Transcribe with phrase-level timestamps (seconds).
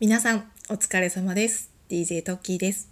[0.00, 1.70] 皆さんお疲れ様です。
[1.90, 2.88] DJ トッキーです。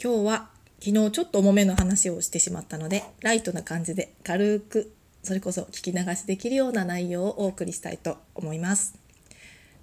[0.00, 0.48] 今日は
[0.78, 4.92] 昨日ちょっと重めの話をしてしまったのでライトな感じで軽く
[5.24, 8.94] それこそ聞き流しできるような内容をお送りしたいと思います。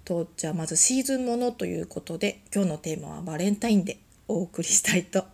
[0.06, 5.26] とじゃあまずシーズンものということで今日のテーマはバレンタインでお送りしたいと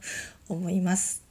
[0.49, 1.23] 思います。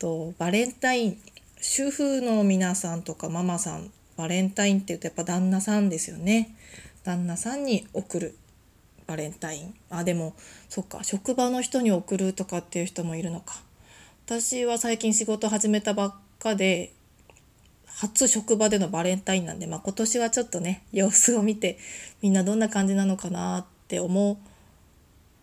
[0.00, 1.18] とバレンタイン
[1.60, 6.56] 主婦の皆さんとかママさんバレンタインって言うとやっぱ旦那さんですよね。
[7.04, 8.36] 旦那さんに送る
[9.06, 9.74] バレンタイン。
[9.90, 10.34] あでも
[10.68, 11.04] そっか。
[11.04, 13.54] 職場の人に送るとかっていう人もいるのか。
[14.26, 16.92] 私は最近仕事始めたばっかで
[17.86, 21.78] 初職場でのバレンタインなんで、まあ、今年はちょっとね様子を見て
[22.20, 24.36] みんなどんな感じなのかなって思っ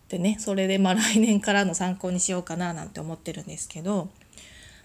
[0.06, 4.08] てねそれでまあ来年からの参考にしようかななんて思ってるんですけど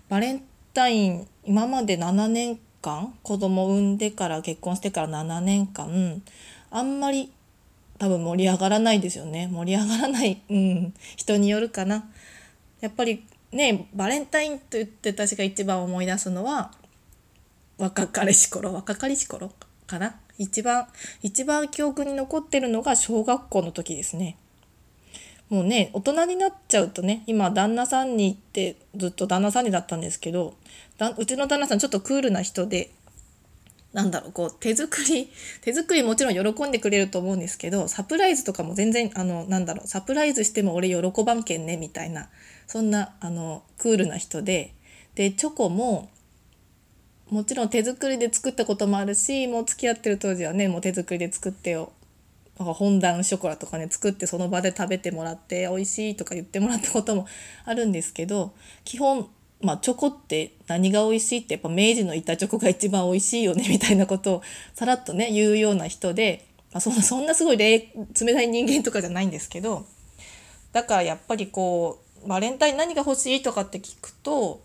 [0.07, 0.43] バレン
[0.73, 6.23] タイン今まで7年間子供産んでから結婚してから7年間
[6.71, 7.31] あんまり
[7.99, 9.47] 多分盛り上がらないですよね。
[9.51, 12.09] 盛り上がらない、うん、人によるかな。
[12.81, 16.71] やっぱりねバレンタインと言って私が一番思い出すのは
[17.77, 19.51] 若かりし頃若かりし頃
[19.85, 20.15] かな。
[20.37, 20.87] 一番
[21.21, 24.37] 一番記憶に残ってるのが小学校の時ですね。
[25.49, 30.53] もうね大人になっちゃうとね今旦那さんに行ってずっと旦那さんにだったんですけど
[31.17, 32.91] うちの旦那さんちょっとクールな人で
[33.93, 42.29] なんだろうこう手作り 手作りもちろん喜んでくれると思うんですけどサプライズとかも全然あのなんだろうサプライズしても俺喜ばんけんねみたいな
[42.67, 44.73] そんなあのクールな人で
[45.15, 46.09] でチョコも
[47.29, 51.91] もちろん手作りで作ったこともあるしもう付き合ってる当時はねもう手作りで作ってよ。
[52.57, 57.25] 本段ショコラとかね作ってその場で食べてもらって美味しいとか言ってもらったことも
[57.63, 59.29] あるんですけど基本
[59.61, 64.41] まあ、チョコって何が美味しいってやっぱ明治の板チョコが一番美味しいよねみたいなことを
[64.73, 69.85] さらっとね言うような人で、まあ、そそんなすごい冷たい人間とかじゃないんですけど
[70.71, 74.61] だからやっぱりこうバレンタイン何が欲しいとかって聞くと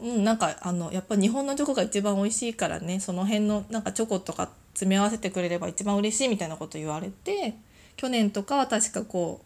[0.00, 7.54] うん、なんかあのやっぱ日本のチョコが一番美味しいからねその辺のなんかチョコとか詰め合わせてくれれば一番嬉しいみたいなこと言われて
[7.96, 9.40] 去年とかは確かこ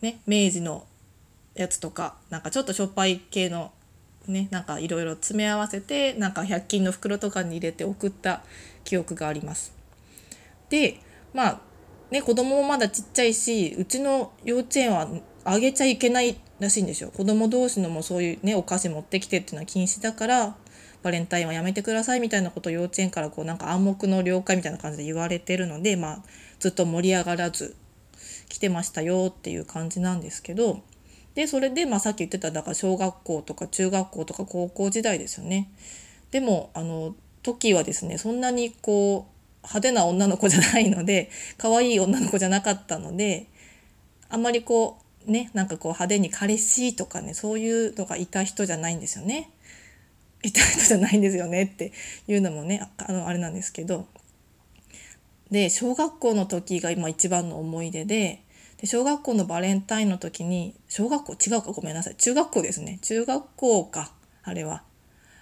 [0.00, 0.86] うね明治の
[1.54, 3.70] やつとかなんかちょっとしょっぱい系の
[4.30, 8.42] ねなんかいろいろ詰め合わせてなんか100均の袋とかに入れて送った
[8.84, 9.72] 記憶があります。
[10.68, 11.00] で
[11.34, 11.60] まあ
[12.10, 15.08] ね子供もまだちっちゃいしうちの幼稚園は
[15.44, 20.56] あげちゃいけないらしいんですよ子供同士のもそういうねお菓子持ってきてっていうのは禁止だから
[21.02, 26.22] バレンタインはやめてくださいみたいなことを幼稚園からこうなんか暗黙の了解みたいな感じで言われてるのでまあ
[26.58, 27.74] ずっと盛り上がらず
[28.48, 30.82] 来てましたよっていう感じなんですけど
[31.34, 35.70] でそれで、まあ、さっき言ってただから小学校とか中学校とか高校時代ですよね。
[36.30, 43.46] でもあの時はですねそんなにこう派手な女の子じゃないので可愛い女の子じゃなかったので
[44.28, 49.50] あんまりこうねなんかこう派手に彼氏とかねそういうのがいた人じゃないんですよね。
[50.42, 51.92] いた人じゃないんですよねって
[52.26, 54.06] いうのもねあのあれなんですけど
[55.50, 58.42] で小学校の時が今一番の思い出で
[58.80, 61.32] で小学校のバレンタインの時に小学校？
[61.34, 61.72] 違うか？
[61.72, 62.16] ごめんなさい。
[62.16, 62.98] 中学校ですね。
[63.02, 64.12] 中学校か。
[64.42, 64.82] あれは。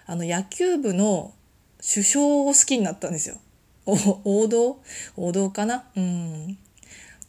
[0.05, 1.33] あの野球部の
[1.77, 3.37] 首相を好きになったんですよ。
[3.85, 4.81] 王道？
[5.15, 5.85] 王道かな？
[5.95, 6.57] うん。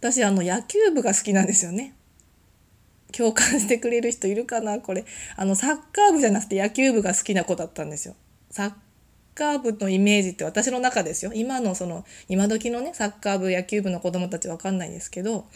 [0.00, 1.94] 私あの野球部が好きなんですよね。
[3.12, 4.81] 共感してくれる人いるかな？
[4.81, 5.04] これ。
[5.37, 8.16] あのサッカー部じゃなくて野球部が好きな子だったんですよ。
[8.50, 8.72] サッ
[9.34, 11.32] カー部のイメージって私の中ですよ。
[11.34, 15.47] 今のその今時のねサッカー部野球部の子供たちわかんないですけど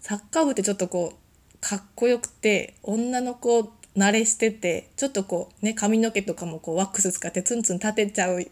[0.00, 8.46] サッカー部ってちょっとこうかっこよくて女の子慣れしててちょっとこうね髪の毛とかもこうワックス使ってツンツン立てちゃう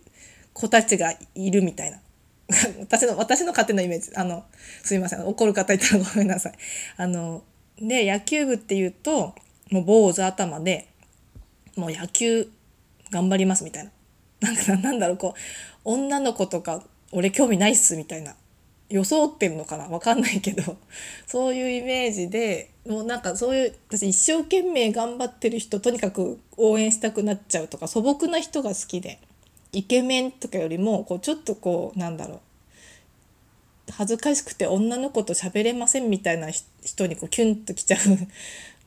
[0.53, 2.01] 子たちがいるみたいな。
[2.81, 4.11] 私の私の勝手なイメージ。
[4.15, 4.45] あの
[4.83, 5.27] すいません。
[5.27, 6.53] 怒る方いたらごめんなさい。
[6.97, 7.43] あの
[7.81, 9.35] で野球部っていうと
[9.71, 10.89] もう坊主頭で
[11.77, 12.51] もう野球
[13.11, 13.91] 頑張りますみたいな。
[14.41, 15.39] なんかなんだろうこう
[15.85, 16.83] 女の子とか
[17.13, 18.35] 俺興味ないっすみたいな。
[18.91, 19.89] 装ってるのかな？
[19.89, 20.77] わかんないけど。
[21.27, 29.19] そういうイメージでもうなんかそういう私一生懸命頑張ってる人とにかく応援したくなっちゃうとか素朴な人が好きで
[29.73, 32.41] イケメンとかよりもこうちょっとこうなんだろう。
[33.91, 38.01] 恥ずかしくて女の子と喋れませんみたいな人にこうキュンときちゃう。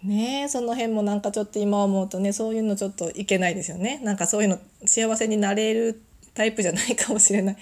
[0.08, 4.00] ねその辺もなんかちょっと今思うとねそういうのちょっといけないですよね。
[4.04, 6.02] なんかそういうの幸せになれる
[6.34, 7.58] タイプじゃないかもしれない。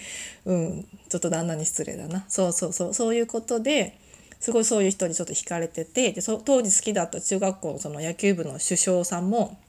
[0.45, 0.88] うん。
[1.09, 2.25] ちょっと旦那に失礼だな。
[2.27, 2.94] そうそうそう。
[2.94, 3.97] そういうことで
[4.39, 9.59] すごいそういう人にちょっと惹かれててでそ当時好きだった中学校のその野球部の首相さんも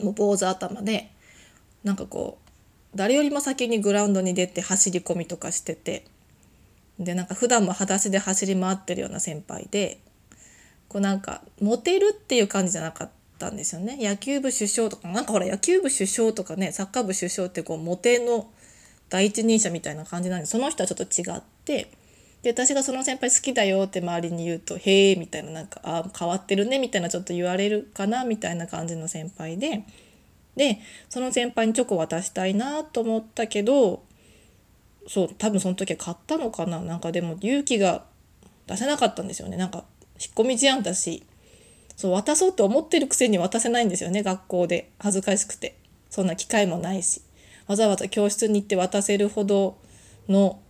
[0.00, 1.10] もう坊主頭で
[1.82, 2.38] なんかこ
[2.94, 6.04] う誰よりも先にグラウンドに出て走り込みとかしてて
[6.98, 9.98] でなんか普段も裸足で走り回ってるような先輩で
[10.88, 13.98] こうなんかモテるっていう感じじゃなかったんですよね。
[14.00, 18.48] 野球部首相とかなんかほら野球部首相とかねサッカー部首相ってこうモテの
[19.08, 21.90] 第一人者みたいな感じなんでその人はちょっと違って
[22.42, 29.84] で私がその先輩好きだよって周りに言うと「へえ」みたいななんか「あ変わってるね」みたいなちょっと言われるかなみたいな感じの先輩で
[30.56, 34.04] でその先輩にチョコ渡したいなと思ったけど
[35.08, 36.80] そう多分その時は買ったのかな。
[36.80, 38.04] なんかでも勇気が
[38.66, 39.56] 出せなかったんですよね。
[39.56, 39.84] なんか
[40.20, 41.22] 引っ込み思案だし
[41.96, 44.90] そう渡そうと思ってるくせに渡せないんですよね学校で。
[44.98, 45.76] 恥ずかしくて。
[46.10, 47.22] そんな機会もないし。
[47.66, 49.78] わざわざ教室に行って渡せるほど
[50.28, 50.60] の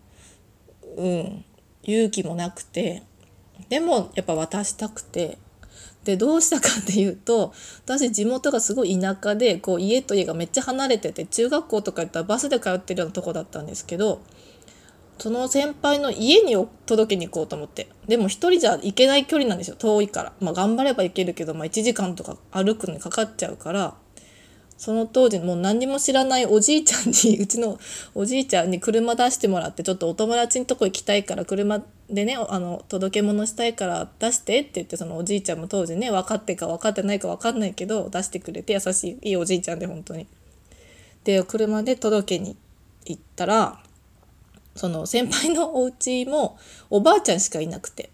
[0.96, 1.44] うん
[1.82, 3.02] 勇気もなくて
[3.68, 5.38] でもやっぱ渡したくて
[6.04, 7.52] でどうしたかっていうと
[7.84, 14.22] 私地元がすごい田舎でこう家と家がめっちゃ離れてて中学校とか行ったらバスで通ってるようなとこだったんですけど
[15.18, 16.54] その先輩の家に
[16.84, 17.88] 届けに行こうと思って。
[18.06, 20.32] でも一人じゃ行けない距離なんですよ遠いから。
[20.40, 23.94] まあ頑張れば行けるけど、まあ、1時間とか歩くのにかかっちゃうから。
[24.78, 27.78] その当時もう何にも知らないおじいちゃんにうちの
[28.14, 40.26] おじいちゃんに車出してもらってちょっとお友達のとこ行きたいから車でねあの届け物したいから出してって言ってそのおじいちゃんも当時ね分かってか分かってないか分かんないけど出してくれて優しいいいおじいちゃんで本当に。
[41.24, 42.56] で車で届けに
[43.06, 43.82] 行ったら
[44.76, 46.58] その先輩のお家も
[46.90, 48.10] おばあちゃんしかいなくて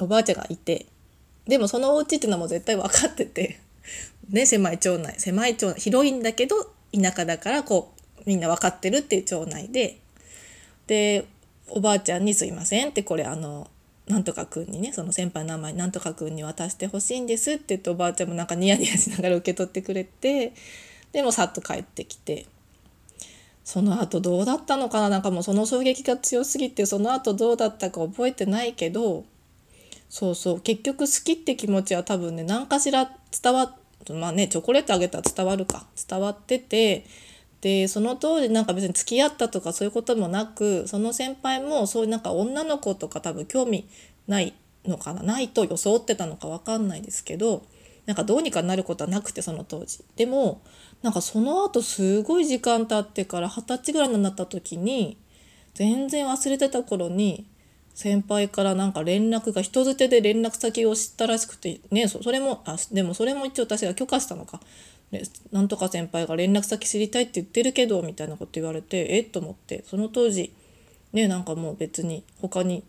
[0.00, 0.86] おばあちゃんがいて
[1.46, 3.60] でもそのお家ってのはもう絶対分かってて
[4.30, 6.56] ね狭い町内狭い町内広いんだけど
[6.92, 9.98] 田舎だからこうみんな分かってるっていう町内で。
[10.86, 11.26] で
[11.70, 13.68] おばあちゃんに「すいません」ってこれあの
[14.06, 20.54] なんとかくんにねその先輩の名前なんとかくんに渡してほしいんですって言っておばあちゃんもなんかニヤニヤしながら受け取ってくれて
[21.12, 22.46] でもさっと帰ってきて。
[23.64, 25.10] その後どうだったのかな？
[25.10, 29.26] なんかもうその衝撃が強すぎてその後どうだったか覚えてないけど
[30.08, 33.76] そうそう結局好きって気持ちは多分ね何かしら伝わ
[34.10, 37.04] まあねチョコレートあげたら伝わるか伝わってて
[37.60, 43.88] でその当時なんか別に付き合ったとかそういうこともなくその先輩もそういうなんか女の子とか多分興味
[44.26, 44.54] ない
[44.86, 47.64] のかなないと装ってたのか分かんないですけど
[48.06, 50.02] なんかどうにかなることはなくてその当時。
[50.16, 50.62] でも
[51.02, 55.18] なんかその後すごい時間経ってから二十歳ぐらいになった時に
[55.74, 57.46] 全然忘れてた頃に
[57.98, 64.60] 先輩からなんか連絡が人づてで連絡先を知ったらしくてねそれもあでもそれも一応私が許可したのか。
[65.10, 69.22] でなんとか先輩が連絡先知りたいって言ってるけどみたいなこと言われてえ？
[69.22, 70.54] っと思ってその当時
[71.12, 72.84] ねなんかもう別に他に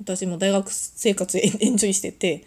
[0.00, 2.42] 私も大学生活 エンジョイしてて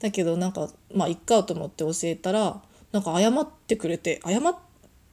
[0.00, 4.40] だけどなんかまあいっかと思って教えたらなんか謝ってくれて謝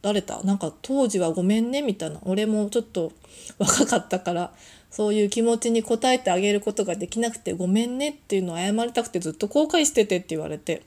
[0.01, 0.42] られた。
[0.42, 2.19] なんか当時はごめんねみたいな。
[2.24, 3.12] 俺もちょっと
[3.59, 4.51] 若かったから
[4.91, 10.83] そういう気持ちに応えてあげることができなくてごめんねっていうのを謝りたくてずっと後悔しててって言われて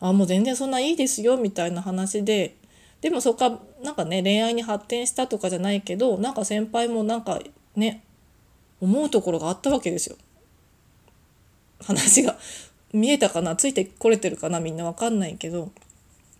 [0.00, 2.56] あもう全然そんないいですよみたいな話で
[3.00, 7.40] でもそこかなんかね恋愛に発展したとかじゃないけどなんか先輩もなんか
[7.76, 8.02] ね
[8.80, 10.16] 思うところがあったわけですよ。
[11.80, 12.36] 話が
[12.92, 13.56] 見えたかな？
[13.56, 14.60] ついてこれてるかな？
[14.60, 15.70] みんなわかんないけど。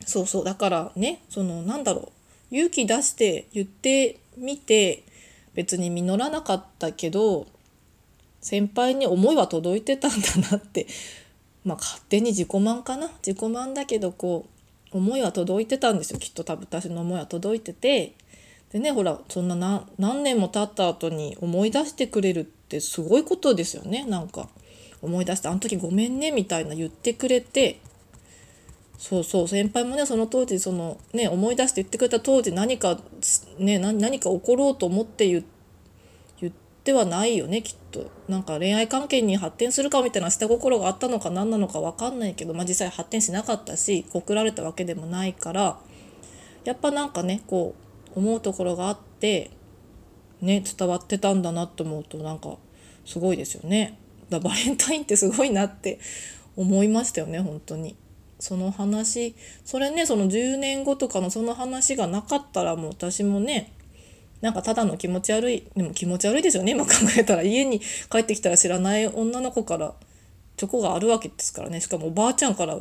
[0.05, 2.12] そうそうだからねそのなんだろ
[2.50, 2.56] う。
[2.56, 5.05] 勇気出して言ってみて
[5.54, 7.46] 別に実らなかったけど
[8.40, 10.86] 先輩に思いは届いてたんだなって
[11.65, 13.08] まあ勝手に自己満かな？
[13.24, 14.46] 自己満だけどこ
[14.93, 16.19] う思いは届いてたんですよ。
[16.19, 18.15] きっと多分私の思いは届いてて。
[18.72, 24.05] でねほらそんな何年も経った後に思い出してくれるってすごいことですよね。
[24.06, 24.48] なんか
[25.03, 27.79] 思い出してあの時ごめんねみたいな言ってくれて
[29.03, 33.01] そうそう先輩もねその当時そのね思い出して言ってくれた当時何か
[33.59, 36.53] ね何か起ころうと思って言っ
[36.85, 45.81] てはないよねきっとなんか恋愛関係に発展するかみたいな下心があったのか何なのか分かんないけど、まあ、実際発展しなかったし告られたわけでもないから
[46.63, 47.75] やっぱなんかねこ
[48.15, 49.51] う思うところがあって
[50.41, 52.56] ね伝わってたんだなと思うとなんか
[53.05, 53.99] すごいですよね。
[54.31, 55.99] だバレンタインってすごいなって
[56.55, 57.97] 思いましたよね本当に。
[58.43, 63.72] その話それねその10年後とかのその話がなかったらもう私もね
[64.41, 66.72] なんかただの気持ち悪いでも気持ち悪いですよね。
[66.72, 67.44] 今考えたら。
[67.44, 67.79] 家に
[68.11, 69.94] 帰ってきたら知らない女の子から
[70.56, 71.81] チョコがあるわけですからね。
[71.81, 72.77] しかもおばあちゃんから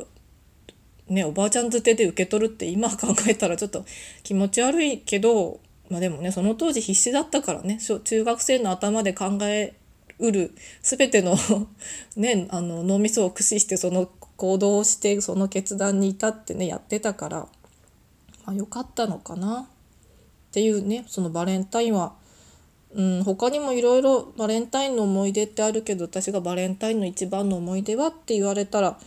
[1.06, 3.84] ねおばあちゃんづてで受け取るって今考えたらちょっと
[4.24, 7.78] 気持ち悪いけどまあでもねその当時必死だったからね。
[7.78, 9.74] 中学生の頭で考え
[10.18, 11.36] うる全ての
[12.16, 14.10] ねあの脳みそを駆使してその
[14.42, 17.46] 行動してその決断に至ってねやってたから
[18.44, 19.60] まあ良かったのかな。
[19.60, 19.64] っ
[20.50, 22.14] ていうねそのバレンタインは
[22.94, 28.98] うん、他にもいろいろバレンタインの思い出ってあるけど私がバレンタインの一番の思い出はって言われたら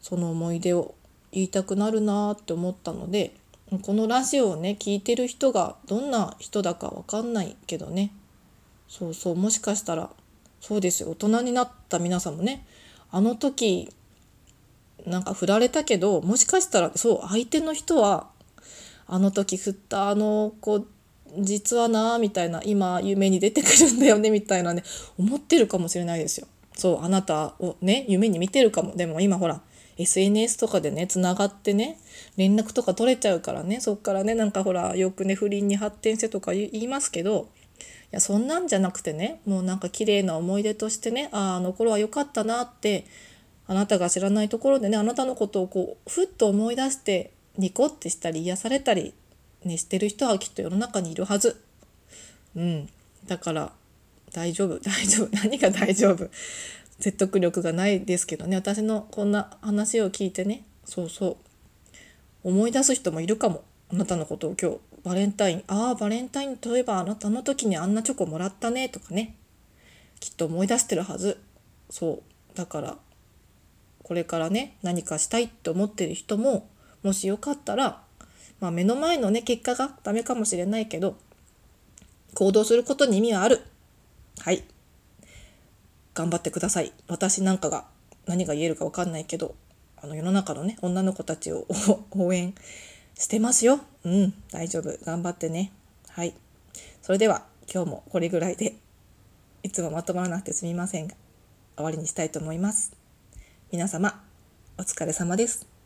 [0.00, 0.94] その思い出を
[1.30, 3.34] 言いたくなるなって思ったので
[3.82, 8.12] このラジオをね聞いてる人がどんな人だか分かんないけどね
[8.88, 10.10] そうそうもしかしたら
[10.60, 12.66] そうですよ大人になった皆さんもね
[13.12, 13.92] あの時
[15.06, 18.28] なんか振られたけどもしかしたらそう相手の人は
[19.06, 20.86] あの時振ったあの子
[21.38, 24.82] 実はなみたいな今夢に出てくるんだよねみたいなね
[25.18, 26.46] 思ってるかもしれないですよ。
[26.74, 29.60] そうあなたをね夢に見てるかもでも今ほら
[29.98, 31.98] SNS とかでねつながってね
[32.36, 43.06] 連絡とか取れちゃうからねそっからねなんかほらよくね不倫に発展してとか言いますけどいやそんなんじゃなくてねもうなんか綺麗な思い出としてねあああの頃は良かったなって
[43.70, 49.14] あなたが知らないところでねあなたのことをこうふっと思い出してニコってしたり癒されたり、
[49.64, 51.62] ね、してる人はきっと世の中にいるはず。
[52.56, 52.88] うん、
[53.28, 53.70] だから
[54.32, 54.78] 大丈夫。
[54.82, 55.28] 大丈夫。
[55.36, 56.28] 何が大丈夫？
[56.98, 58.56] 説得力がないですけどね。
[58.56, 60.64] 私のこんな話を聞いてね。
[60.84, 61.36] そうそう。
[62.42, 63.62] 思い出す人もいるかも。
[63.92, 65.62] あなたのことを今日バレンタイン。
[65.68, 69.36] ああバレンタインといえばあなたの時にあんなチョコもらったねとかね。
[70.18, 71.38] きっと思い出してるはず。
[71.88, 72.56] そう。
[72.56, 72.98] だから
[74.10, 76.68] これからね何かしたいって思ってる人も
[77.04, 78.02] もしよかったら、
[78.58, 81.16] まあ、目の前のね結果がダメかもしれないけど
[82.34, 83.62] 行動することに意味はある。
[84.40, 84.64] はい。
[86.12, 86.92] 頑張ってください。
[87.06, 87.84] 私なんかが
[88.26, 89.54] 何が言えるか分かんないけど
[90.02, 91.68] あの世の中のね女の子たちを
[92.10, 92.52] 応援
[93.14, 93.78] してますよ。
[94.02, 94.92] うん大丈夫。
[95.04, 95.70] 頑張ってね。
[96.08, 96.34] はい。
[97.00, 98.74] それでは今日もこれぐらいで
[99.62, 101.14] いつもまとまらなくてすみませんが
[101.76, 102.99] 終わりにしたいと思います。
[103.72, 104.20] 皆様
[104.78, 105.79] お疲れ様です。